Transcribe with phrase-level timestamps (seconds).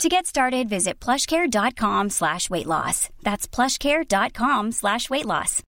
[0.00, 3.08] To get started, visit plushcare.com slash weight loss.
[3.22, 5.62] That's plushcare.com slash weight loss.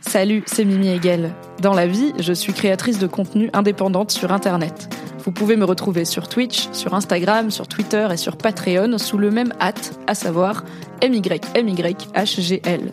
[0.00, 1.32] Salut, c'est Mimi Hegel.
[1.62, 4.94] Dans la vie, je suis créatrice de contenu indépendante sur Internet.
[5.24, 9.30] Vous pouvez me retrouver sur Twitch, sur Instagram, sur Twitter et sur Patreon sous le
[9.30, 10.64] même hâte, à savoir
[11.02, 12.92] MYMYHGL.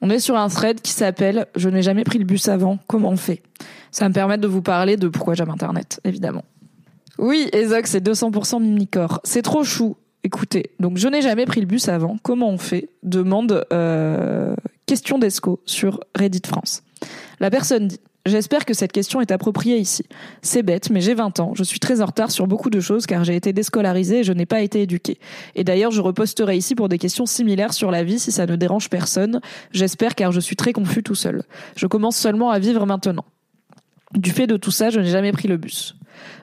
[0.00, 3.10] on est sur un thread qui s'appelle Je n'ai jamais pris le bus avant, comment
[3.10, 3.42] on fait?
[3.90, 6.44] Ça me permettre de vous parler de pourquoi j'aime Internet, évidemment.
[7.18, 9.20] Oui, Ezoc, c'est 200% Mimicor.
[9.24, 9.96] C'est trop chou.
[10.22, 12.90] Écoutez, donc je n'ai jamais pris le bus avant, comment on fait?
[13.02, 14.54] Demande euh,
[14.86, 16.82] question d'Esco sur Reddit France.
[17.40, 20.04] La personne dit J'espère que cette question est appropriée ici.
[20.42, 21.52] C'est bête, mais j'ai 20 ans.
[21.54, 24.32] Je suis très en retard sur beaucoup de choses car j'ai été déscolarisée et je
[24.32, 25.18] n'ai pas été éduquée.
[25.54, 28.56] Et d'ailleurs, je reposterai ici pour des questions similaires sur la vie si ça ne
[28.56, 29.40] dérange personne.
[29.70, 31.44] J'espère car je suis très confus tout seul.
[31.76, 33.24] Je commence seulement à vivre maintenant.
[34.12, 35.94] Du fait de tout ça, je n'ai jamais pris le bus.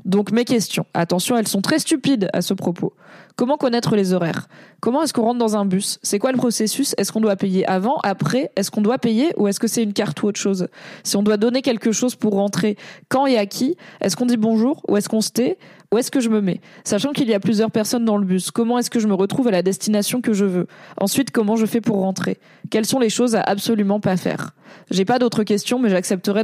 [0.05, 2.93] Donc mes questions, attention, elles sont très stupides à ce propos.
[3.35, 4.47] Comment connaître les horaires?
[4.79, 5.97] Comment est-ce qu'on rentre dans un bus?
[6.03, 6.93] C'est quoi le processus?
[6.97, 8.51] Est-ce qu'on doit payer avant, après?
[8.55, 10.67] Est-ce qu'on doit payer ou est-ce que c'est une carte ou autre chose?
[11.03, 12.77] Si on doit donner quelque chose pour rentrer,
[13.09, 13.75] quand et à qui?
[14.01, 14.83] Est-ce qu'on dit bonjour?
[14.87, 15.57] Ou est-ce qu'on se tait?
[15.91, 16.61] Où est-ce que je me mets?
[16.83, 19.47] Sachant qu'il y a plusieurs personnes dans le bus, comment est-ce que je me retrouve
[19.47, 20.67] à la destination que je veux?
[20.99, 22.39] Ensuite, comment je fais pour rentrer?
[22.69, 24.55] Quelles sont les choses à absolument pas faire?
[24.89, 26.43] J'ai pas d'autres questions, mais j'accepterai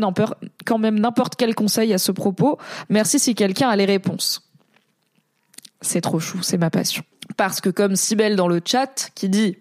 [0.69, 2.59] quand même n'importe quel conseil à ce propos.
[2.89, 4.47] Merci si quelqu'un a les réponses.
[5.81, 7.03] C'est trop chou, c'est ma passion.
[7.37, 9.57] Parce que comme Sibelle dans le chat qui dit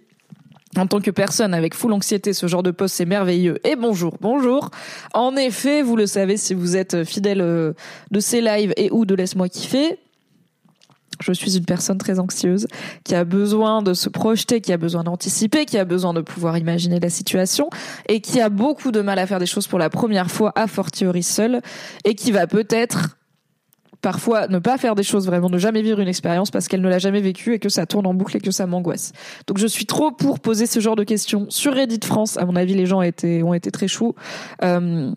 [0.76, 3.58] en tant que personne avec full anxiété, ce genre de poste c'est merveilleux.
[3.66, 4.70] Et bonjour, bonjour.
[5.14, 7.72] En effet, vous le savez si vous êtes fidèle euh,
[8.10, 9.98] de ces lives et ou de Laisse-moi kiffer.
[11.21, 12.67] Je suis une personne très anxieuse
[13.05, 16.59] qui a besoin de se projeter, qui a besoin d'anticiper, qui a besoin de pouvoir
[16.59, 17.71] imaginer la situation
[18.09, 20.67] et qui a beaucoup de mal à faire des choses pour la première fois à
[20.67, 21.61] fortiori seule
[22.05, 23.19] et qui va peut-être
[24.01, 26.89] parfois ne pas faire des choses vraiment, ne jamais vivre une expérience parce qu'elle ne
[26.89, 29.12] l'a jamais vécue et que ça tourne en boucle et que ça m'angoisse.
[29.47, 32.37] Donc je suis trop pour poser ce genre de questions sur Reddit France.
[32.37, 34.15] À mon avis, les gens ont été, très choux.
[34.62, 35.11] Euh,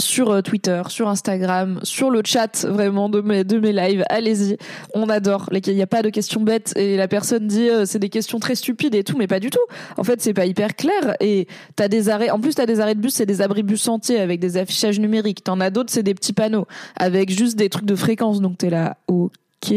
[0.00, 4.02] sur euh, Twitter, sur Instagram, sur le chat vraiment de mes de mes lives.
[4.08, 4.56] Allez-y,
[4.94, 5.48] on adore.
[5.52, 8.40] Il n'y a pas de questions bêtes et la personne dit euh, c'est des questions
[8.40, 9.60] très stupides et tout, mais pas du tout.
[9.96, 11.46] En fait, c'est pas hyper clair et
[11.76, 12.30] t'as des arrêts.
[12.30, 14.98] En plus, t'as des arrêts de bus, c'est des abris bus entiers avec des affichages
[14.98, 15.44] numériques.
[15.44, 18.40] T'en as d'autres, c'est des petits panneaux avec juste des trucs de fréquence.
[18.40, 19.74] Donc t'es là, ok.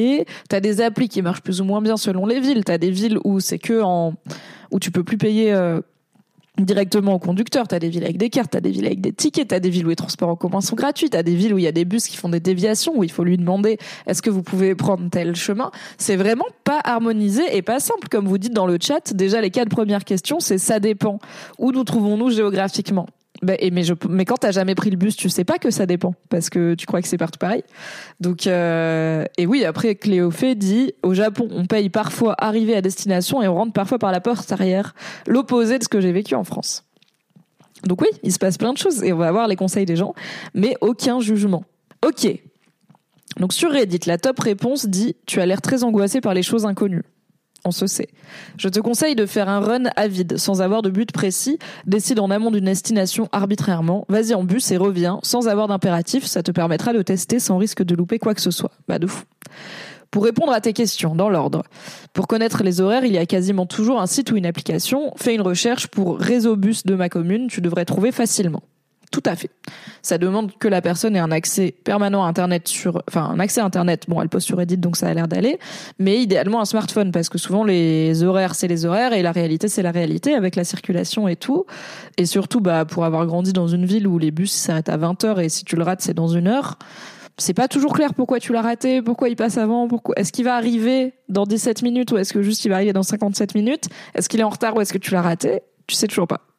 [0.49, 2.63] T'as des applis qui marchent plus ou moins bien selon les villes.
[2.63, 4.13] T'as des villes où c'est que en
[4.71, 5.53] où tu peux plus payer.
[5.53, 5.81] Euh,
[6.59, 7.67] directement au conducteur.
[7.67, 9.85] T'as des villes avec des cartes, t'as des villes avec des tickets, t'as des villes
[9.85, 11.85] où les transports en commun sont gratuits, t'as des villes où il y a des
[11.85, 15.09] bus qui font des déviations, où il faut lui demander est-ce que vous pouvez prendre
[15.09, 15.71] tel chemin?
[15.97, 19.13] C'est vraiment pas harmonisé et pas simple, comme vous dites dans le chat.
[19.13, 21.19] Déjà, les quatre premières questions, c'est ça dépend.
[21.57, 23.07] Où nous trouvons-nous géographiquement
[23.43, 25.69] bah, et mais, je, mais quand t'as jamais pris le bus, tu sais pas que
[25.69, 27.63] ça dépend parce que tu crois que c'est partout pareil.
[28.19, 33.41] Donc euh, et oui, après Cléophée dit au Japon, on paye parfois arriver à destination
[33.41, 34.95] et on rentre parfois par la porte arrière,
[35.27, 36.85] l'opposé de ce que j'ai vécu en France.
[37.85, 39.97] Donc oui, il se passe plein de choses et on va avoir les conseils des
[39.97, 40.13] gens,
[40.53, 41.65] mais aucun jugement.
[42.05, 42.27] Ok.
[43.37, 46.65] Donc sur Reddit, la top réponse dit tu as l'air très angoissé par les choses
[46.65, 47.03] inconnues
[47.65, 48.09] on se sait.
[48.57, 51.59] Je te conseille de faire un run à vide, sans avoir de but précis.
[51.85, 54.05] Décide en amont d'une destination arbitrairement.
[54.09, 56.25] Vas-y en bus et reviens, sans avoir d'impératif.
[56.25, 58.71] Ça te permettra de tester sans risque de louper quoi que ce soit.
[58.87, 59.23] Bah de fou.
[60.11, 61.63] Pour répondre à tes questions, dans l'ordre.
[62.13, 65.11] Pour connaître les horaires, il y a quasiment toujours un site ou une application.
[65.15, 68.61] Fais une recherche pour réseau bus de ma commune, tu devrais trouver facilement.
[69.13, 69.51] Tout à fait.
[70.01, 73.61] Ça demande que la personne ait un accès permanent à Internet sur, enfin, un accès
[73.61, 74.05] à Internet.
[74.07, 75.59] Bon, elle poste sur Reddit, donc ça a l'air d'aller.
[75.99, 79.67] Mais idéalement un smartphone, parce que souvent les horaires, c'est les horaires et la réalité,
[79.67, 81.67] c'est la réalité avec la circulation et tout.
[82.17, 85.23] Et surtout, bah, pour avoir grandi dans une ville où les bus s'arrêtent à 20
[85.25, 86.79] heures et si tu le rates, c'est dans une heure.
[87.37, 90.45] C'est pas toujours clair pourquoi tu l'as raté, pourquoi il passe avant, pourquoi, est-ce qu'il
[90.45, 93.89] va arriver dans 17 minutes ou est-ce que juste il va arriver dans 57 minutes?
[94.15, 95.61] Est-ce qu'il est en retard ou est-ce que tu l'as raté?
[95.85, 96.52] Tu sais toujours pas.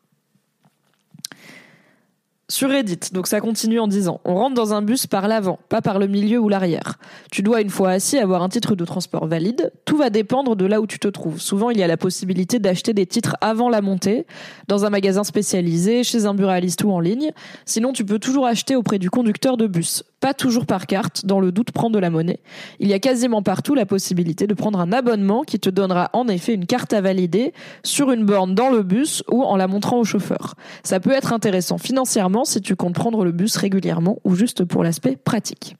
[2.54, 5.82] Sur Reddit, donc ça continue en disant On rentre dans un bus par l'avant, pas
[5.82, 7.00] par le milieu ou l'arrière.
[7.32, 9.72] Tu dois, une fois assis, avoir un titre de transport valide.
[9.84, 11.40] Tout va dépendre de là où tu te trouves.
[11.40, 14.24] Souvent, il y a la possibilité d'acheter des titres avant la montée,
[14.68, 17.32] dans un magasin spécialisé, chez un buraliste ou en ligne.
[17.64, 20.04] Sinon, tu peux toujours acheter auprès du conducteur de bus.
[20.24, 22.40] Pas toujours par carte, dans le doute, prends de la monnaie.
[22.80, 26.28] Il y a quasiment partout la possibilité de prendre un abonnement qui te donnera en
[26.28, 29.98] effet une carte à valider sur une borne dans le bus ou en la montrant
[29.98, 30.54] au chauffeur.
[30.82, 34.82] Ça peut être intéressant financièrement si tu comptes prendre le bus régulièrement ou juste pour
[34.82, 35.76] l'aspect pratique.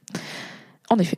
[0.90, 1.17] En effet.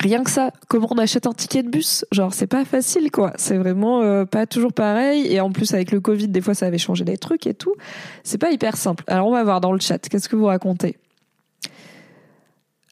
[0.00, 2.06] Rien que ça, comment on achète un ticket de bus?
[2.12, 3.34] Genre, c'est pas facile, quoi.
[3.36, 5.26] C'est vraiment euh, pas toujours pareil.
[5.30, 7.74] Et en plus, avec le Covid, des fois, ça avait changé des trucs et tout.
[8.22, 9.04] C'est pas hyper simple.
[9.06, 9.98] Alors, on va voir dans le chat.
[9.98, 10.96] Qu'est-ce que vous racontez?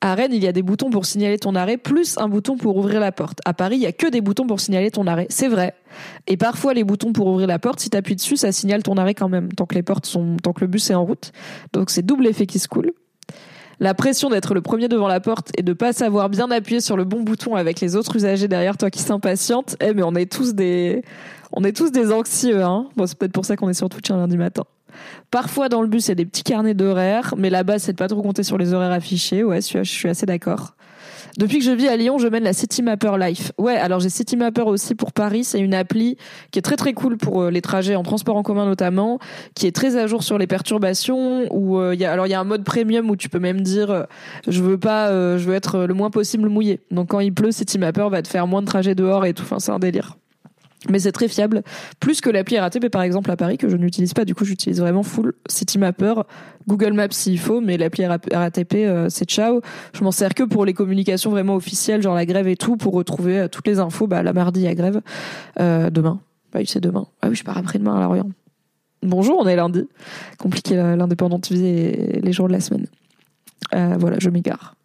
[0.02, 2.76] À Rennes, il y a des boutons pour signaler ton arrêt, plus un bouton pour
[2.76, 3.38] ouvrir la porte.
[3.44, 5.28] À Paris, il y a que des boutons pour signaler ton arrêt.
[5.30, 5.74] C'est vrai.
[6.26, 8.96] Et parfois, les boutons pour ouvrir la porte, si tu appuies dessus, ça signale ton
[8.96, 11.30] arrêt quand même, tant que les portes sont, tant que le bus est en route.
[11.72, 12.92] Donc c'est double effet qui se coule.
[13.78, 16.96] La pression d'être le premier devant la porte et de pas savoir bien appuyer sur
[16.96, 19.76] le bon bouton avec les autres usagers derrière toi qui s'impatientent.
[19.80, 21.02] Eh, mais on est tous des,
[21.52, 22.88] on est tous des anxieux, hein.
[22.96, 24.64] Bon, c'est peut-être pour ça qu'on est sur Twitch un lundi matin.
[25.30, 27.98] Parfois dans le bus, il y a des petits carnets d'horaires, mais là-bas, c'est de
[27.98, 29.44] pas trop compter sur les horaires affichés.
[29.44, 30.74] Ouais, je suis assez d'accord.
[31.38, 33.52] Depuis que je vis à Lyon, je mène la City Mapper Life.
[33.56, 35.44] Ouais, alors j'ai City Mapper aussi pour Paris.
[35.44, 36.16] C'est une appli
[36.50, 39.18] qui est très très cool pour euh, les trajets en transport en commun notamment,
[39.54, 41.46] qui est très à jour sur les perturbations.
[41.50, 43.62] Où euh, y a alors il y a un mode premium où tu peux même
[43.62, 44.02] dire euh,
[44.46, 46.80] je veux pas, je veux être le moins possible mouillé.
[46.90, 49.42] Donc quand il pleut, City Mapper va te faire moins de trajets dehors et tout.
[49.42, 50.16] Enfin, c'est un délire.
[50.88, 51.62] Mais c'est très fiable,
[52.00, 54.24] plus que l'appli RATP par exemple à Paris que je n'utilise pas.
[54.24, 56.14] Du coup, j'utilise vraiment full Citymapper,
[56.66, 59.60] Google Maps s'il faut, mais l'appli RATP euh, c'est ciao.
[59.94, 62.94] Je m'en sers que pour les communications vraiment officielles, genre la grève et tout, pour
[62.94, 64.06] retrouver euh, toutes les infos.
[64.06, 65.00] Bah la mardi à grève,
[65.60, 66.20] euh, demain.
[66.52, 67.06] Bah oui, c'est demain.
[67.22, 68.30] Ah oui, je pars après-demain à Lorient.
[69.02, 69.88] Bonjour, on est lundi.
[70.38, 72.86] Compliqué l'indépendante vie et les jours de la semaine.
[73.72, 74.76] voilà, je m'égare.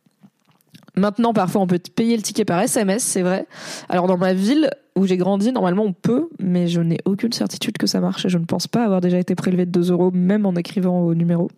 [0.98, 3.46] Maintenant, parfois, on peut payer le ticket par SMS, c'est vrai.
[3.88, 7.78] Alors, dans ma ville où j'ai grandi, normalement, on peut, mais je n'ai aucune certitude
[7.78, 10.12] que ça marche et je ne pense pas avoir déjà été prélevé de 2 euros,
[10.12, 11.50] même en écrivant au numéro.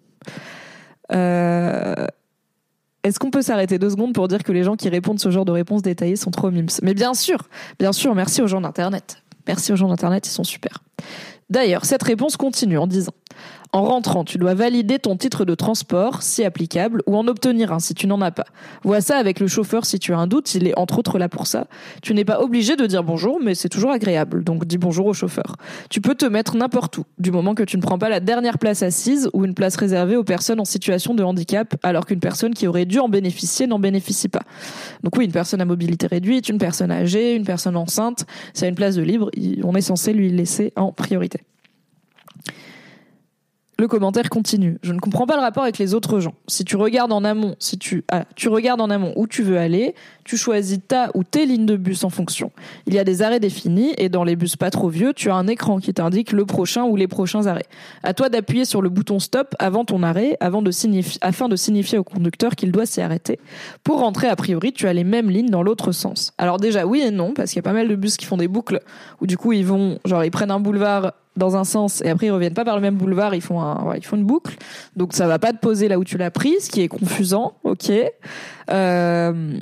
[1.13, 2.05] Euh,
[3.03, 5.45] est-ce qu'on peut s'arrêter deux secondes pour dire que les gens qui répondent ce genre
[5.45, 6.67] de réponses détaillées sont trop mimes?
[6.83, 7.47] Mais bien sûr,
[7.79, 9.23] bien sûr, merci aux gens d'Internet.
[9.47, 10.83] Merci aux gens d'Internet, ils sont super.
[11.49, 13.13] D'ailleurs, cette réponse continue en disant
[13.71, 17.79] en rentrant, tu dois valider ton titre de transport, si applicable, ou en obtenir un
[17.79, 18.45] si tu n'en as pas.
[18.83, 21.29] Vois ça avec le chauffeur si tu as un doute, il est entre autres là
[21.29, 21.67] pour ça.
[22.01, 25.13] Tu n'es pas obligé de dire bonjour, mais c'est toujours agréable, donc dis bonjour au
[25.13, 25.55] chauffeur.
[25.89, 28.57] Tu peux te mettre n'importe où, du moment que tu ne prends pas la dernière
[28.57, 32.55] place assise ou une place réservée aux personnes en situation de handicap, alors qu'une personne
[32.55, 34.41] qui aurait dû en bénéficier n'en bénéficie pas.
[35.03, 38.65] Donc oui, une personne à mobilité réduite, une personne âgée, une personne enceinte, s'il y
[38.65, 39.29] a une place de libre,
[39.63, 41.41] on est censé lui laisser en priorité.
[43.79, 44.77] Le commentaire continue.
[44.83, 46.33] Je ne comprends pas le rapport avec les autres gens.
[46.47, 49.57] Si tu regardes en amont, si tu ah, tu regardes en amont où tu veux
[49.57, 49.95] aller,
[50.25, 52.51] tu choisis ta ou tes lignes de bus en fonction.
[52.87, 55.35] Il y a des arrêts définis et dans les bus pas trop vieux, tu as
[55.35, 57.67] un écran qui t'indique le prochain ou les prochains arrêts.
[58.03, 62.57] À toi d'appuyer sur le bouton stop avant ton arrêt, afin de signifier au conducteur
[62.57, 63.39] qu'il doit s'y arrêter.
[63.85, 66.33] Pour rentrer, a priori, tu as les mêmes lignes dans l'autre sens.
[66.37, 68.35] Alors déjà oui et non parce qu'il y a pas mal de bus qui font
[68.35, 68.81] des boucles
[69.21, 72.27] où du coup ils vont genre ils prennent un boulevard dans un sens et après
[72.27, 74.57] ils reviennent pas par le même boulevard, ils font un, ils font une boucle.
[74.95, 77.53] Donc ça va pas te poser là où tu l'as pris, ce qui est confusant,
[77.63, 77.91] ok.
[78.71, 79.59] Euh,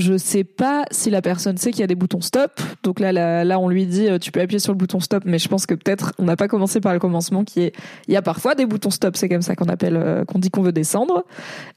[0.00, 2.60] je sais pas si la personne sait qu'il y a des boutons stop.
[2.82, 5.24] Donc là, là, là, on lui dit, euh, tu peux appuyer sur le bouton stop,
[5.26, 7.72] mais je pense que peut-être on n'a pas commencé par le commencement qui est,
[8.08, 10.50] il y a parfois des boutons stop, c'est comme ça qu'on appelle, euh, qu'on dit
[10.50, 11.24] qu'on veut descendre.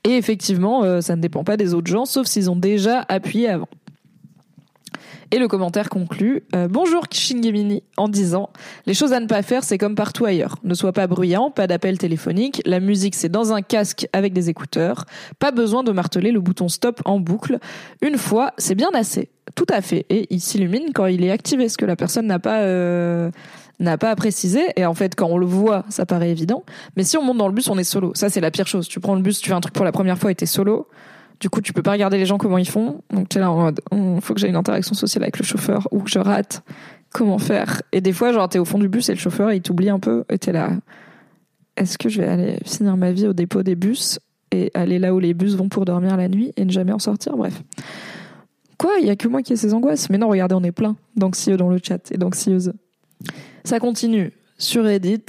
[0.05, 3.49] Et effectivement, euh, ça ne dépend pas des autres gens, sauf s'ils ont déjà appuyé
[3.49, 3.67] avant.
[5.33, 8.51] Et le commentaire conclut euh, Bonjour Shingemini en disant
[8.85, 10.57] Les choses à ne pas faire, c'est comme partout ailleurs.
[10.63, 14.51] Ne sois pas bruyant, pas d'appel téléphonique, la musique c'est dans un casque avec des
[14.51, 15.05] écouteurs,
[15.39, 17.57] pas besoin de marteler le bouton stop en boucle.
[18.03, 19.31] Une fois, c'est bien assez.
[19.55, 20.05] Tout à fait.
[20.11, 23.31] Et il s'illumine quand il est activé, ce que la personne n'a pas euh,
[23.79, 24.61] n'a pas à préciser.
[24.75, 26.63] Et en fait, quand on le voit, ça paraît évident.
[26.95, 28.11] Mais si on monte dans le bus, on est solo.
[28.13, 28.87] Ça, c'est la pire chose.
[28.87, 30.87] Tu prends le bus, tu fais un truc pour la première fois et t'es solo.
[31.43, 33.01] Du coup, tu peux pas regarder les gens comment ils font.
[33.09, 35.43] Donc tu es là en mode, il faut que j'ai une interaction sociale avec le
[35.43, 36.63] chauffeur ou que je rate.
[37.11, 39.61] Comment faire Et des fois, genre t'es au fond du bus et le chauffeur il
[39.61, 40.69] t'oublie un peu et t'es là.
[41.75, 44.19] Est-ce que je vais aller finir ma vie au dépôt des bus
[44.53, 46.99] et aller là où les bus vont pour dormir la nuit et ne jamais en
[46.99, 47.35] sortir?
[47.35, 47.61] Bref.
[48.77, 48.91] Quoi?
[49.01, 50.95] Il y a que moi qui ai ces angoisses Mais non, regardez, on est plein
[51.17, 52.71] d'anxieux dans le chat et d'anxieuses.
[53.65, 55.25] Ça continue sur Reddit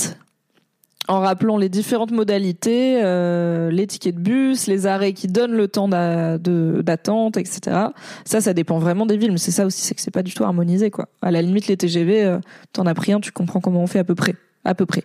[1.09, 5.69] en rappelant les différentes modalités, euh, les tickets de bus, les arrêts qui donnent le
[5.69, 7.89] temps d'attente, etc.
[8.25, 10.33] Ça, ça dépend vraiment des villes, mais c'est ça aussi, c'est que c'est pas du
[10.33, 11.09] tout harmonisé, quoi.
[11.23, 12.39] À la limite, les TGV, euh,
[12.73, 14.35] t'en as pris un, tu comprends comment on fait à peu près,
[14.65, 15.05] à peu près.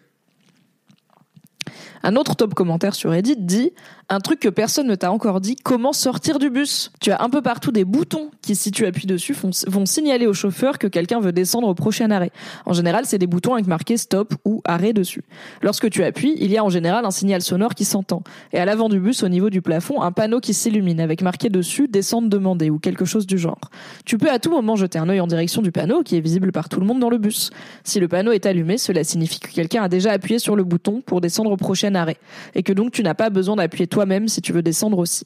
[2.03, 3.71] Un autre top commentaire sur Reddit dit
[4.11, 6.91] un truc que personne ne t'a encore dit, comment sortir du bus?
[6.99, 9.35] Tu as un peu partout des boutons qui, si tu appuies dessus,
[9.67, 12.31] vont signaler au chauffeur que quelqu'un veut descendre au prochain arrêt.
[12.65, 15.23] En général, c'est des boutons avec marqué stop ou arrêt dessus.
[15.61, 18.23] Lorsque tu appuies, il y a en général un signal sonore qui s'entend.
[18.51, 21.49] Et à l'avant du bus, au niveau du plafond, un panneau qui s'illumine avec marqué
[21.49, 23.59] dessus descendre demandée ou quelque chose du genre.
[24.05, 26.51] Tu peux à tout moment jeter un œil en direction du panneau qui est visible
[26.51, 27.51] par tout le monde dans le bus.
[27.83, 31.01] Si le panneau est allumé, cela signifie que quelqu'un a déjà appuyé sur le bouton
[31.05, 32.17] pour descendre au prochain arrêt
[32.55, 35.25] et que donc tu n'as pas besoin d'appuyer toi-même si tu veux descendre aussi.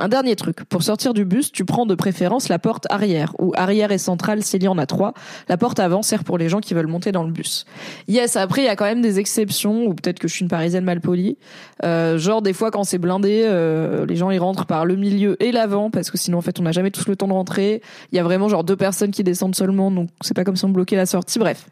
[0.00, 3.52] Un dernier truc, pour sortir du bus, tu prends de préférence la porte arrière, ou
[3.54, 5.14] arrière et centrale s'il y en a trois.
[5.48, 7.64] La porte avant sert pour les gens qui veulent monter dans le bus.
[8.08, 10.48] Yes, après il y a quand même des exceptions, ou peut-être que je suis une
[10.48, 11.38] parisienne mal polie.
[11.84, 15.40] Euh, genre des fois quand c'est blindé, euh, les gens ils rentrent par le milieu
[15.40, 17.80] et l'avant, parce que sinon en fait on n'a jamais tous le temps de rentrer.
[18.10, 20.64] Il y a vraiment genre deux personnes qui descendent seulement, donc c'est pas comme si
[20.64, 21.38] on bloquait la sortie.
[21.38, 21.66] Bref,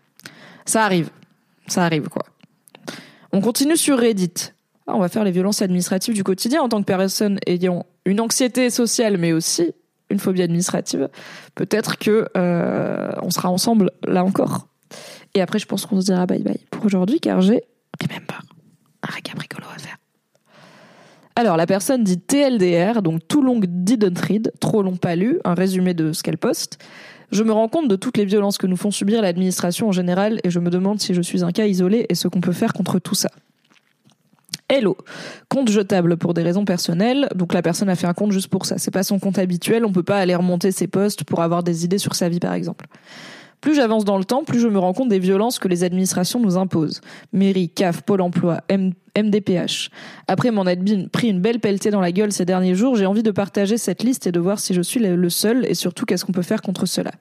[0.65, 1.11] ça arrive,
[1.67, 2.23] ça arrive quoi.
[3.33, 4.53] On continue sur Reddit.
[4.87, 8.21] Ah, on va faire les violences administratives du quotidien en tant que personne ayant une
[8.21, 9.73] anxiété sociale, mais aussi
[10.11, 11.09] une phobie administrative.
[11.55, 14.69] Peut-être que euh, on sera ensemble là encore.
[15.35, 17.63] Et après, je pense qu'on se dira bye bye pour aujourd'hui, car j'ai
[18.01, 18.43] remember
[19.03, 19.97] un récap rigolo à faire.
[21.35, 25.55] Alors, la personne dit TLDR, donc too long didn't read, trop long pas lu, un
[25.55, 26.79] résumé de ce qu'elle poste.
[27.33, 30.39] Je me rends compte de toutes les violences que nous font subir l'administration en général
[30.45, 32.75] et je me demande si je suis un cas isolé et ce qu'on peut faire
[32.75, 33.31] contre tout ça.
[34.69, 34.99] Hello.
[35.49, 37.29] Compte jetable pour des raisons personnelles.
[37.35, 38.77] Donc la personne a fait un compte juste pour ça.
[38.77, 39.87] C'est pas son compte habituel.
[39.87, 42.53] On peut pas aller remonter ses postes pour avoir des idées sur sa vie, par
[42.53, 42.85] exemple.
[43.63, 46.41] Plus j'avance dans le temps, plus je me rends compte des violences que les administrations
[46.41, 47.01] nous imposent.
[47.33, 48.61] Mairie, CAF, Pôle emploi,
[49.17, 49.89] MDPH.
[50.27, 53.23] Après m'en être pris une belle pelletée dans la gueule ces derniers jours, j'ai envie
[53.23, 56.25] de partager cette liste et de voir si je suis le seul et surtout qu'est-ce
[56.25, 57.13] qu'on peut faire contre cela.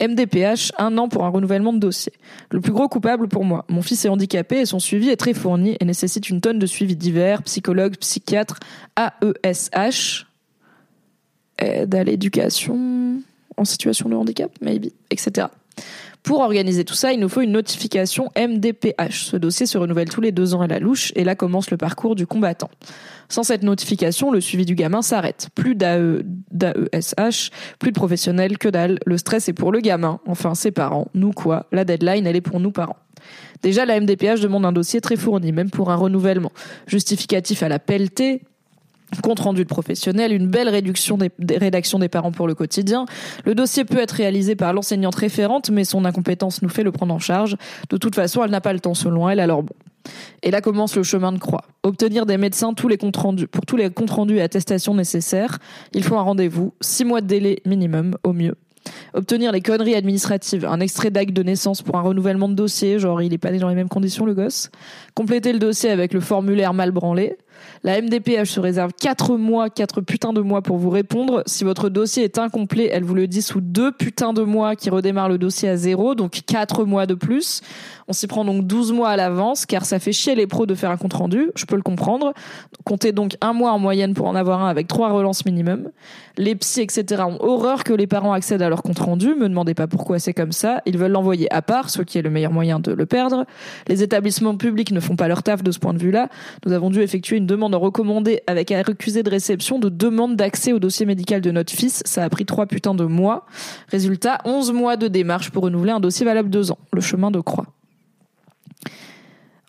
[0.00, 2.12] MDPH, un an pour un renouvellement de dossier.
[2.50, 3.64] Le plus gros coupable pour moi.
[3.68, 6.66] Mon fils est handicapé et son suivi est très fourni et nécessite une tonne de
[6.66, 8.60] suivi divers, psychologue, psychiatre,
[8.96, 10.26] AESH,
[11.58, 13.20] aide à l'éducation
[13.56, 15.48] en situation de handicap, maybe, etc.
[16.26, 19.26] Pour organiser tout ça, il nous faut une notification MDPH.
[19.26, 21.76] Ce dossier se renouvelle tous les deux ans à la louche et là commence le
[21.76, 22.68] parcours du combattant.
[23.28, 25.50] Sans cette notification, le suivi du gamin s'arrête.
[25.54, 28.98] Plus d'AESH, plus de professionnels, que dalle.
[29.06, 31.06] Le stress est pour le gamin, enfin ses parents.
[31.14, 31.66] Nous quoi?
[31.70, 32.96] La deadline, elle est pour nous parents.
[33.62, 36.50] Déjà, la MDPH demande un dossier très fourni, même pour un renouvellement.
[36.88, 38.42] Justificatif à la pelletée,
[39.22, 43.06] compte rendu de professionnel, une belle réduction des, rédactions des parents pour le quotidien.
[43.44, 47.14] Le dossier peut être réalisé par l'enseignante référente, mais son incompétence nous fait le prendre
[47.14, 47.56] en charge.
[47.90, 49.74] De toute façon, elle n'a pas le temps selon elle, alors bon.
[50.44, 51.64] Et là commence le chemin de croix.
[51.82, 55.58] Obtenir des médecins tous les comptes rendus, pour tous les comptes rendus et attestations nécessaires,
[55.94, 58.54] il faut un rendez-vous, six mois de délai minimum, au mieux.
[59.14, 63.20] Obtenir les conneries administratives, un extrait d'acte de naissance pour un renouvellement de dossier, genre
[63.22, 64.70] il est pas né dans les mêmes conditions le gosse.
[65.14, 67.36] Compléter le dossier avec le formulaire mal branlé.
[67.82, 71.42] La MDPH se réserve 4 mois, 4 putains de mois pour vous répondre.
[71.46, 74.90] Si votre dossier est incomplet, elle vous le dit sous 2 putains de mois qui
[74.90, 77.60] redémarrent le dossier à zéro, donc 4 mois de plus.
[78.08, 80.74] On s'y prend donc 12 mois à l'avance, car ça fait chier les pros de
[80.74, 82.32] faire un compte rendu, je peux le comprendre.
[82.84, 85.90] Comptez donc un mois en moyenne pour en avoir un avec 3 relances minimum.
[86.36, 87.22] Les psys, etc.
[87.26, 90.34] ont horreur que les parents accèdent à leur compte rendu, me demandez pas pourquoi c'est
[90.34, 90.82] comme ça.
[90.86, 93.44] Ils veulent l'envoyer à part, ce qui est le meilleur moyen de le perdre.
[93.88, 96.28] Les établissements publics ne font pas leur taf de ce point de vue-là.
[96.64, 100.72] Nous avons dû effectuer une demande recommandée avec un récusé de réception de demande d'accès
[100.72, 102.02] au dossier médical de notre fils.
[102.04, 103.46] Ça a pris 3 putains de mois.
[103.88, 106.78] Résultat, 11 mois de démarche pour renouveler un dossier valable 2 ans.
[106.92, 107.66] Le chemin de croix.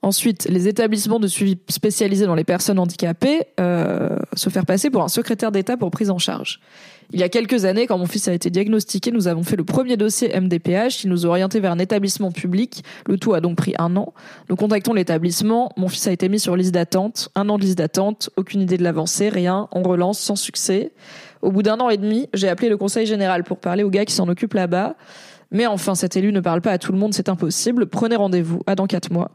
[0.03, 5.03] Ensuite, les établissements de suivi spécialisés dans les personnes handicapées euh, se faire passer pour
[5.03, 6.59] un secrétaire d'État pour prise en charge.
[7.13, 9.63] Il y a quelques années, quand mon fils a été diagnostiqué, nous avons fait le
[9.63, 12.83] premier dossier MDPH qui nous a orienté vers un établissement public.
[13.07, 14.13] Le tout a donc pris un an.
[14.49, 15.71] Nous contactons l'établissement.
[15.77, 17.29] Mon fils a été mis sur liste d'attente.
[17.35, 18.29] Un an de liste d'attente.
[18.35, 19.29] Aucune idée de l'avancée.
[19.29, 19.69] Rien.
[19.71, 20.91] On relance sans succès.
[21.41, 24.03] Au bout d'un an et demi, j'ai appelé le conseil général pour parler au gars
[24.03, 24.95] qui s'en occupe là-bas.
[25.51, 27.87] Mais enfin, cet élu ne parle pas à tout le monde, c'est impossible.
[27.87, 29.31] Prenez rendez-vous à dans quatre mois.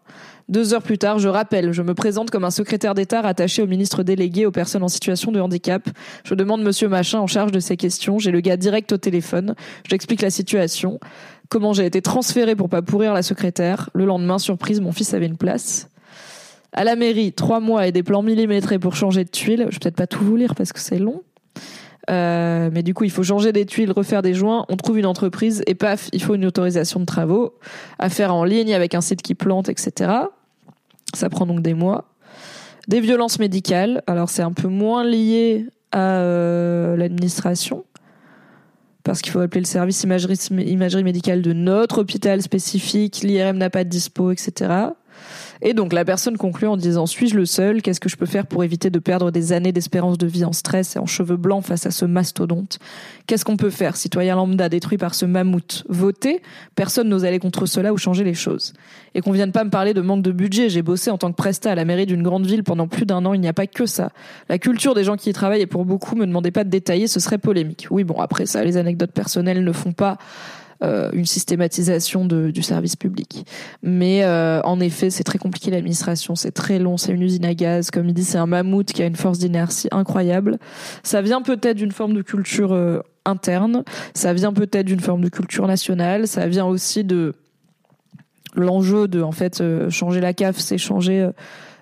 [0.48, 3.66] Deux heures plus tard, je rappelle, je me présente comme un secrétaire d'État rattaché au
[3.66, 5.88] ministre délégué aux personnes en situation de handicap.
[6.24, 8.18] Je demande monsieur Machin en charge de ces questions.
[8.18, 9.54] J'ai le gars direct au téléphone.
[9.88, 11.00] J'explique la situation.
[11.48, 13.88] Comment j'ai été transféré pour pas pourrir la secrétaire.
[13.94, 15.88] Le lendemain, surprise, mon fils avait une place.
[16.72, 19.66] À la mairie, trois mois et des plans millimétrés pour changer de tuiles.
[19.68, 21.22] Je vais peut-être pas tout vous lire parce que c'est long.
[22.10, 24.64] Euh, mais du coup, il faut changer des tuiles, refaire des joints.
[24.68, 27.54] On trouve une entreprise et paf, il faut une autorisation de travaux
[27.98, 30.10] à faire en ligne avec un site qui plante, etc.
[31.14, 32.06] Ça prend donc des mois.
[32.88, 34.02] Des violences médicales.
[34.06, 37.84] Alors c'est un peu moins lié à euh, l'administration
[39.04, 43.22] parce qu'il faut appeler le service imagerie, imagerie médicale de notre hôpital spécifique.
[43.22, 44.70] L'IRM n'a pas de dispo, etc.
[45.64, 47.82] Et donc la personne conclut en disant suis-je le seul?
[47.82, 50.52] Qu'est-ce que je peux faire pour éviter de perdre des années d'espérance de vie en
[50.52, 52.80] stress et en cheveux blancs face à ce mastodonte?
[53.28, 53.96] Qu'est-ce qu'on peut faire?
[53.96, 55.84] Citoyen lambda détruit par ce mammouth.
[55.88, 56.42] Voter
[56.74, 58.72] Personne n'ose aller contre cela ou changer les choses.
[59.14, 60.68] Et qu'on vienne pas me parler de manque de budget.
[60.68, 63.24] J'ai bossé en tant que presta à la mairie d'une grande ville pendant plus d'un
[63.24, 63.32] an.
[63.32, 64.10] Il n'y a pas que ça.
[64.48, 67.06] La culture des gens qui y travaillent et pour beaucoup me demandez pas de détailler,
[67.06, 67.86] ce serait polémique.
[67.90, 70.18] Oui, bon après ça, les anecdotes personnelles ne font pas
[71.12, 73.46] une systématisation du service public.
[73.82, 77.54] Mais euh, en effet, c'est très compliqué l'administration, c'est très long, c'est une usine à
[77.54, 80.58] gaz, comme il dit, c'est un mammouth qui a une force d'inertie incroyable.
[81.02, 83.84] Ça vient peut-être d'une forme de culture euh, interne,
[84.14, 87.34] ça vient peut-être d'une forme de culture nationale, ça vient aussi de
[88.54, 91.30] l'enjeu de en fait changer la CAF, c'est changer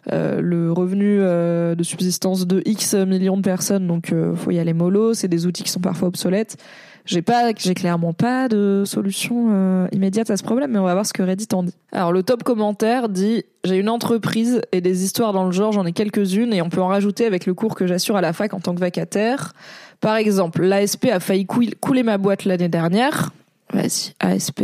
[0.06, 5.14] le revenu de subsistance de X millions de personnes, donc faut y aller mollo.
[5.14, 6.58] C'est des outils qui sont parfois obsolètes.
[7.06, 10.92] J'ai pas, j'ai clairement pas de solution euh, immédiate à ce problème, mais on va
[10.92, 11.74] voir ce que Reddit en dit.
[11.92, 15.86] Alors le top commentaire dit j'ai une entreprise et des histoires dans le genre, j'en
[15.86, 18.54] ai quelques-unes et on peut en rajouter avec le cours que j'assure à la fac
[18.54, 19.52] en tant que vacataire.
[20.00, 23.32] Par exemple, l'ASP a failli couler ma boîte l'année dernière.
[23.72, 24.62] Vas-y, ASP.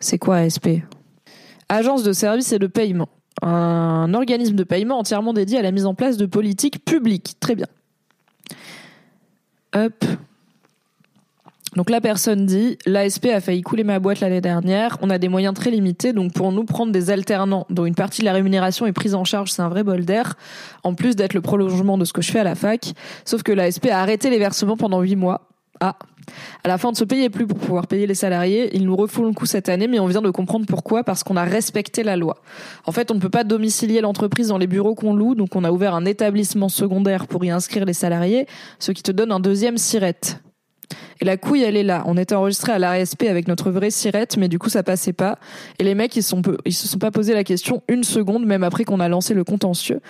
[0.00, 0.68] C'est quoi ASP
[1.68, 3.08] Agence de services et de paiement.
[3.42, 7.36] Un organisme de paiement entièrement dédié à la mise en place de politiques publiques.
[7.40, 7.66] Très bien.
[9.74, 10.04] Hop.
[11.76, 15.28] Donc la personne dit, l'ASP a failli couler ma boîte l'année dernière, on a des
[15.28, 18.86] moyens très limités, donc pour nous prendre des alternants dont une partie de la rémunération
[18.86, 20.36] est prise en charge, c'est un vrai bol d'air,
[20.84, 22.94] en plus d'être le prolongement de ce que je fais à la fac,
[23.26, 25.48] sauf que l'ASP a arrêté les versements pendant huit mois.
[25.80, 25.96] Ah,
[26.64, 28.74] à la fin, on ne se payait plus pour pouvoir payer les salariés.
[28.74, 31.36] Ils nous refont le coup cette année, mais on vient de comprendre pourquoi, parce qu'on
[31.36, 32.38] a respecté la loi.
[32.86, 35.64] En fait, on ne peut pas domicilier l'entreprise dans les bureaux qu'on loue, donc on
[35.64, 38.46] a ouvert un établissement secondaire pour y inscrire les salariés,
[38.78, 40.40] ce qui te donne un deuxième sirette.
[41.20, 42.02] Et la couille, elle est là.
[42.06, 45.38] On était enregistré à l'ASP avec notre vraie sirette, mais du coup, ça passait pas.
[45.78, 48.64] Et les mecs, ils, sont, ils se sont pas posé la question une seconde, même
[48.64, 50.00] après qu'on a lancé le contentieux.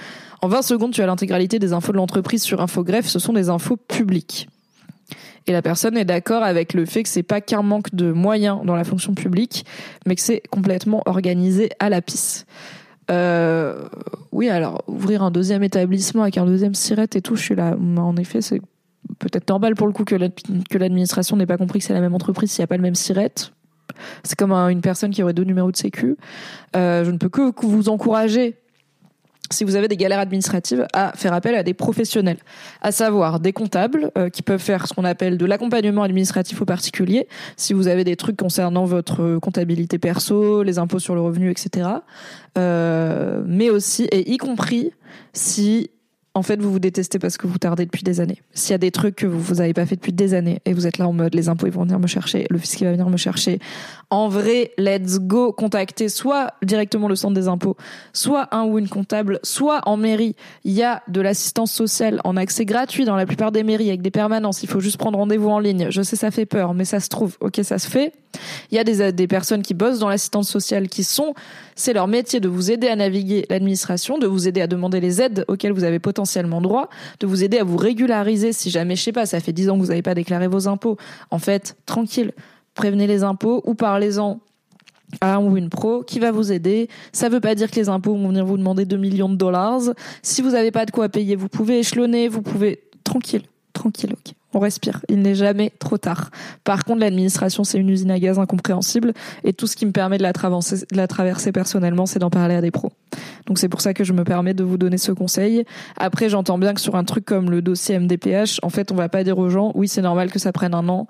[0.42, 3.06] En 20 secondes, tu as l'intégralité des infos de l'entreprise sur Infogreffe.
[3.06, 4.48] Ce sont des infos publiques.
[5.46, 8.58] Et la personne est d'accord avec le fait que c'est pas qu'un manque de moyens
[8.64, 9.64] dans la fonction publique,
[10.04, 12.46] mais que c'est complètement organisé à la pisse.
[13.12, 13.88] Euh,
[14.32, 17.76] oui, alors ouvrir un deuxième établissement avec un deuxième sirette et tout, je suis là.
[17.96, 18.60] En effet, c'est
[19.18, 20.16] peut-être normal pour le coup que
[20.78, 22.94] l'administration n'ait pas compris que c'est la même entreprise s'il n'y a pas le même
[22.94, 23.32] SIRET.
[24.22, 26.16] C'est comme une personne qui aurait deux numéros de sécu.
[26.74, 28.56] Euh, je ne peux que vous encourager
[29.50, 32.38] si vous avez des galères administratives, à faire appel à des professionnels,
[32.80, 36.64] à savoir des comptables euh, qui peuvent faire ce qu'on appelle de l'accompagnement administratif aux
[36.64, 41.50] particuliers, si vous avez des trucs concernant votre comptabilité perso, les impôts sur le revenu,
[41.50, 41.88] etc.
[42.58, 44.92] Euh, mais aussi, et y compris
[45.32, 45.90] si
[46.36, 48.42] en fait, vous vous détestez parce que vous tardez depuis des années.
[48.52, 50.74] S'il y a des trucs que vous vous avez pas fait depuis des années et
[50.74, 52.92] vous êtes là en mode les impôts ils vont venir me chercher, le fisc va
[52.92, 53.58] venir me chercher.
[54.10, 57.78] En vrai, let's go contacter soit directement le centre des impôts,
[58.12, 60.36] soit un ou une comptable, soit en mairie.
[60.64, 64.02] Il y a de l'assistance sociale en accès gratuit dans la plupart des mairies avec
[64.02, 64.62] des permanences.
[64.62, 65.86] Il faut juste prendre rendez-vous en ligne.
[65.88, 67.38] Je sais ça fait peur, mais ça se trouve.
[67.40, 68.12] Ok, ça se fait.
[68.70, 71.32] Il y a des, des personnes qui bossent dans l'assistance sociale qui sont,
[71.74, 75.22] c'est leur métier de vous aider à naviguer l'administration, de vous aider à demander les
[75.22, 76.25] aides auxquelles vous avez potentiellement
[76.60, 76.88] droit,
[77.20, 79.74] de vous aider à vous régulariser si jamais, je sais pas, ça fait 10 ans
[79.76, 80.96] que vous n'avez pas déclaré vos impôts.
[81.30, 82.32] En fait, tranquille,
[82.74, 84.40] prévenez les impôts ou parlez-en
[85.20, 86.88] à un ou une pro qui va vous aider.
[87.12, 89.82] Ça veut pas dire que les impôts vont venir vous demander 2 millions de dollars.
[90.22, 92.82] Si vous n'avez pas de quoi payer, vous pouvez échelonner, vous pouvez...
[93.04, 95.00] Tranquille, tranquille, ok on respire.
[95.08, 96.30] Il n'est jamais trop tard.
[96.64, 99.12] Par contre, l'administration, c'est une usine à gaz incompréhensible.
[99.44, 102.30] Et tout ce qui me permet de la traverser, de la traverser personnellement, c'est d'en
[102.30, 102.90] parler à des pros.
[103.46, 105.64] Donc c'est pour ça que je me permets de vous donner ce conseil.
[105.96, 109.08] Après, j'entends bien que sur un truc comme le dossier MDPH, en fait, on va
[109.08, 111.06] pas dire aux gens, oui, c'est normal que ça prenne un an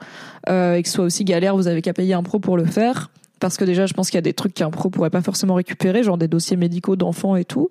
[0.48, 2.64] euh, et que ce soit aussi galère, vous avez qu'à payer un pro pour le
[2.64, 5.22] faire parce que déjà je pense qu'il y a des trucs qu'un pro pourrait pas
[5.22, 7.70] forcément récupérer genre des dossiers médicaux d'enfants et tout.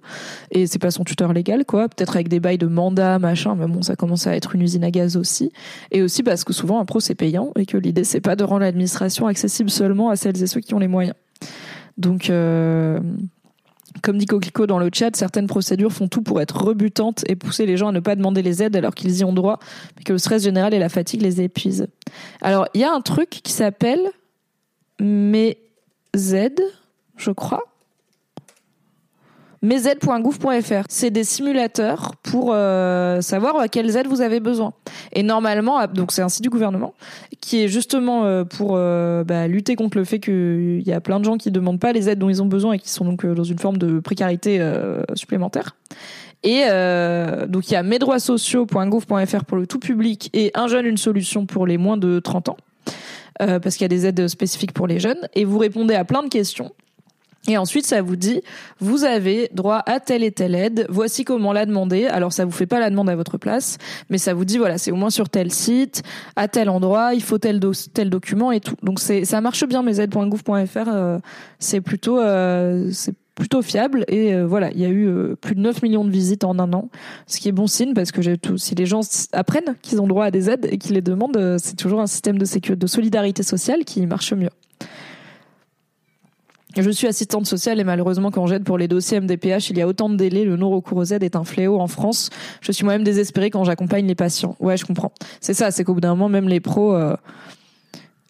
[0.52, 1.90] Et c'est pas son tuteur légal quoi.
[1.90, 3.56] Peut-être avec des bails de mandat machin.
[3.56, 5.52] Mais bon ça commence à être une usine à gaz aussi.
[5.92, 8.44] Et aussi parce que souvent un pro c'est payant et que l'idée c'est pas de
[8.44, 11.16] rendre l'administration accessible seulement à celles et ceux qui ont les moyens.
[11.98, 13.00] Donc euh,
[14.02, 17.66] comme dit Coquelicot dans le chat, certaines procédures font tout pour être rebutantes et pousser
[17.66, 19.60] les gens à ne pas demander les aides alors qu'ils y ont droit,
[19.98, 21.88] mais que le stress général et la fatigue les épuisent.
[22.42, 24.12] Alors, il y a un truc qui s'appelle
[25.00, 25.58] mais
[26.16, 26.50] Z,
[27.18, 27.64] je crois.
[29.66, 30.86] Mez.gouv.fr.
[30.90, 34.74] C'est des simulateurs pour euh, savoir à quelles aides vous avez besoin.
[35.12, 36.94] Et normalement, donc c'est un site du gouvernement
[37.42, 41.20] qui est justement euh, pour euh, bah, lutter contre le fait qu'il y a plein
[41.20, 43.26] de gens qui demandent pas les aides dont ils ont besoin et qui sont donc
[43.26, 44.62] dans une forme de précarité
[45.16, 45.76] supplémentaire.
[46.44, 46.66] Et
[47.48, 51.66] donc il y a mesdroitssociaux.gouv.fr pour le tout public et un jeune une solution pour
[51.66, 52.58] les moins de 30 ans.
[53.42, 56.06] Euh, parce qu'il y a des aides spécifiques pour les jeunes, et vous répondez à
[56.06, 56.72] plein de questions.
[57.48, 58.42] Et ensuite, ça vous dit,
[58.80, 60.88] vous avez droit à telle et telle aide.
[60.90, 62.08] Voici comment la demander.
[62.08, 63.78] Alors, ça vous fait pas la demande à votre place,
[64.10, 66.02] mais ça vous dit, voilà, c'est au moins sur tel site,
[66.36, 67.60] à tel endroit, il faut tel,
[67.94, 68.76] tel document et tout.
[68.82, 70.88] Donc, ça marche bien, mesaides.gouv.fr.
[70.88, 71.20] Euh,
[71.60, 72.92] c'est plutôt, euh,
[73.36, 76.44] plutôt fiable et euh, voilà il y a eu plus de 9 millions de visites
[76.44, 76.90] en un an
[77.28, 79.02] ce qui est bon signe parce que tout si les gens
[79.34, 82.38] apprennent qu'ils ont droit à des aides et qu'ils les demandent c'est toujours un système
[82.38, 84.50] de sécurité de solidarité sociale qui marche mieux
[86.82, 89.88] je suis assistante sociale et malheureusement quand j'aide pour les dossiers MDPH, il y a
[89.88, 90.46] autant de délais.
[90.46, 92.30] Le non-recours aux aides est un fléau en France.
[92.62, 94.56] Je suis moi-même désespérée quand j'accompagne les patients.
[94.60, 95.12] Ouais, je comprends.
[95.40, 97.16] C'est ça, c'est qu'au bout d'un moment, même les pros, euh,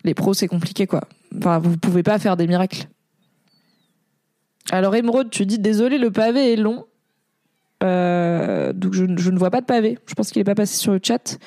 [0.03, 1.01] les pros, c'est compliqué quoi.
[1.37, 2.87] Enfin, vous pouvez pas faire des miracles.
[4.71, 6.85] Alors Émeraude, tu dis désolé, le pavé est long.
[7.83, 9.99] Euh, donc je, ne vois pas de pavé.
[10.07, 11.37] Je pense qu'il est pas passé sur le chat,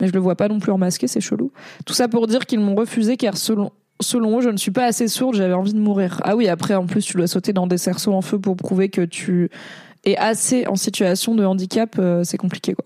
[0.00, 1.52] mais je le vois pas non plus en masqué, c'est chelou.
[1.84, 4.84] Tout ça pour dire qu'ils m'ont refusé car selon selon eux, je ne suis pas
[4.84, 6.20] assez sourde, j'avais envie de mourir.
[6.22, 8.90] Ah oui, après, en plus, tu dois sauter dans des cerceaux en feu pour prouver
[8.90, 9.48] que tu
[10.04, 12.84] es assez en situation de handicap, euh, c'est compliqué, quoi.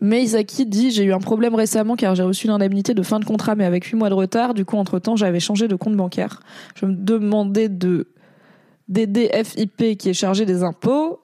[0.00, 3.24] Mais dit j'ai eu un problème récemment car j'ai reçu une indemnité de fin de
[3.24, 4.54] contrat mais avec 8 mois de retard.
[4.54, 6.40] Du coup, entre temps, j'avais changé de compte bancaire.
[6.74, 8.08] Je me demandais de
[8.88, 11.20] DDFIP qui est chargé des impôts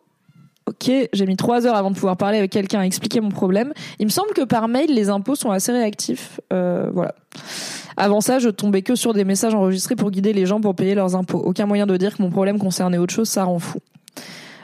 [0.66, 3.72] Ok, j'ai mis trois heures avant de pouvoir parler avec quelqu'un et expliquer mon problème.
[3.98, 6.40] Il me semble que par mail, les impôts sont assez réactifs.
[6.52, 7.14] Euh, voilà.
[7.96, 10.94] Avant ça, je tombais que sur des messages enregistrés pour guider les gens pour payer
[10.94, 11.38] leurs impôts.
[11.38, 13.80] Aucun moyen de dire que mon problème concernait autre chose, ça rend fou.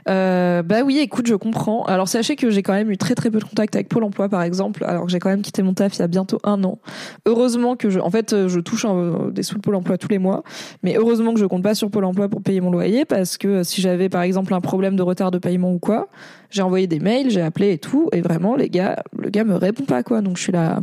[0.09, 1.85] Euh, bah oui, écoute, je comprends.
[1.85, 4.29] Alors sachez que j'ai quand même eu très très peu de contact avec Pôle Emploi,
[4.29, 6.62] par exemple, alors que j'ai quand même quitté mon taf il y a bientôt un
[6.64, 6.79] an.
[7.27, 8.87] Heureusement que je, en fait, euh, je touche
[9.33, 10.44] des sous de Pôle Emploi tous les mois,
[10.83, 13.49] mais heureusement que je compte pas sur Pôle Emploi pour payer mon loyer, parce que
[13.49, 16.09] euh, si j'avais par exemple un problème de retard de paiement ou quoi,
[16.51, 19.57] j'ai envoyé des mails, j'ai appelé et tout, et vraiment les gars, le gars me
[19.57, 20.81] répond pas quoi, donc je suis là.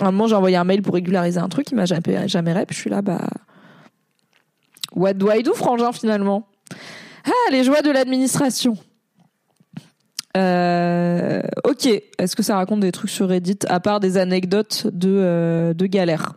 [0.00, 2.54] À un moment, j'ai envoyé un mail pour régulariser un truc, il m'a jamais, jamais
[2.70, 3.26] je suis là, bah.
[4.94, 6.46] What do I do, frangin, finalement?
[7.50, 8.76] Les joies de l'administration.
[10.36, 11.86] Euh, ok,
[12.18, 15.86] est-ce que ça raconte des trucs sur Reddit à part des anecdotes de, euh, de
[15.86, 16.34] galère?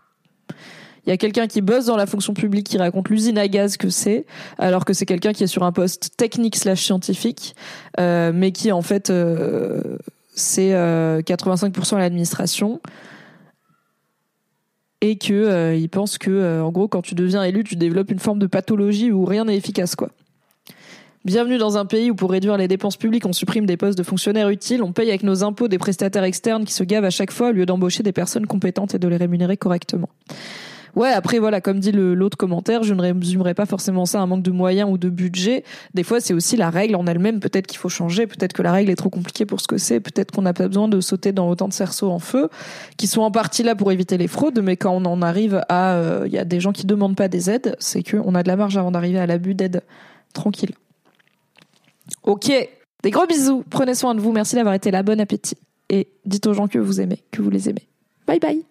[1.06, 3.76] Il y a quelqu'un qui bosse dans la fonction publique qui raconte l'usine à gaz
[3.76, 4.26] que c'est,
[4.58, 7.56] alors que c'est quelqu'un qui est sur un poste technique slash scientifique,
[8.00, 9.12] euh, mais qui en fait
[10.34, 12.80] c'est 85% à l'administration
[15.02, 18.40] et que il pense que en gros quand tu deviens élu tu développes une forme
[18.40, 20.10] de pathologie où rien n'est efficace quoi.
[21.24, 24.02] Bienvenue dans un pays où pour réduire les dépenses publiques, on supprime des postes de
[24.02, 27.30] fonctionnaires utiles, on paye avec nos impôts des prestataires externes qui se gavent à chaque
[27.30, 30.10] fois au lieu d'embaucher des personnes compétentes et de les rémunérer correctement.
[30.96, 34.26] Ouais, après voilà, comme dit l'autre commentaire, je ne résumerai pas forcément ça à un
[34.26, 35.64] manque de moyens ou de budget.
[35.94, 37.40] Des fois, c'est aussi la règle en elle-même.
[37.40, 40.00] Peut-être qu'il faut changer, peut-être que la règle est trop compliquée pour ce que c'est,
[40.00, 42.50] peut-être qu'on n'a pas besoin de sauter dans autant de cerceaux en feu,
[42.98, 44.60] qui sont en partie là pour éviter les fraudes.
[44.64, 47.28] Mais quand on en arrive à, euh, il y a des gens qui demandent pas
[47.28, 49.84] des aides, c'est qu'on a de la marge avant d'arriver à l'abus d'aide.
[50.34, 50.72] Tranquille.
[52.24, 52.52] Ok.
[53.04, 53.64] Des gros bisous.
[53.70, 54.32] Prenez soin de vous.
[54.32, 55.04] Merci d'avoir été là.
[55.04, 55.58] Bon appétit.
[55.90, 57.88] Et dites aux gens que vous aimez, que vous les aimez.
[58.28, 58.64] Bye bye.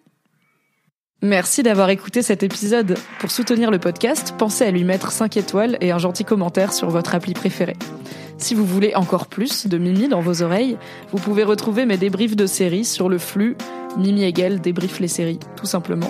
[1.23, 2.97] Merci d'avoir écouté cet épisode.
[3.19, 6.89] Pour soutenir le podcast, pensez à lui mettre 5 étoiles et un gentil commentaire sur
[6.89, 7.77] votre appli préférée.
[8.39, 10.79] Si vous voulez encore plus de Mimi dans vos oreilles,
[11.11, 13.55] vous pouvez retrouver mes débriefs de séries sur le flux
[13.97, 16.09] Mimi Hegel débrief les séries, tout simplement.